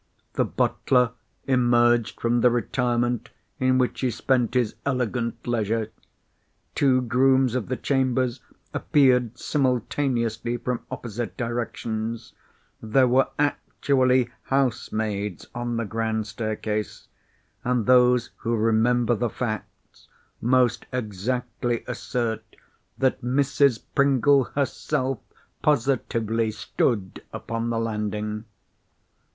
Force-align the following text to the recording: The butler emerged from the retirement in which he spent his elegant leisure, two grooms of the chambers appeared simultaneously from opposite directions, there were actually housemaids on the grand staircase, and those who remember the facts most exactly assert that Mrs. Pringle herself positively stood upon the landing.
The 0.33 0.45
butler 0.45 1.11
emerged 1.45 2.19
from 2.19 2.41
the 2.41 2.49
retirement 2.49 3.29
in 3.59 3.77
which 3.77 3.99
he 4.01 4.09
spent 4.09 4.55
his 4.55 4.73
elegant 4.83 5.45
leisure, 5.45 5.91
two 6.73 7.01
grooms 7.03 7.53
of 7.53 7.67
the 7.67 7.75
chambers 7.77 8.41
appeared 8.73 9.37
simultaneously 9.37 10.57
from 10.57 10.81
opposite 10.89 11.37
directions, 11.37 12.33
there 12.81 13.07
were 13.07 13.27
actually 13.37 14.31
housemaids 14.45 15.45
on 15.53 15.77
the 15.77 15.85
grand 15.85 16.25
staircase, 16.25 17.07
and 17.63 17.85
those 17.85 18.31
who 18.37 18.55
remember 18.55 19.13
the 19.13 19.29
facts 19.29 20.07
most 20.41 20.87
exactly 20.91 21.83
assert 21.85 22.55
that 22.97 23.21
Mrs. 23.21 23.83
Pringle 23.93 24.45
herself 24.45 25.19
positively 25.61 26.49
stood 26.49 27.21
upon 27.31 27.69
the 27.69 27.77
landing. 27.77 28.45